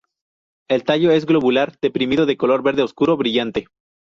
[0.67, 3.67] El tallo es globular deprimido, de color verde oscuro brillante.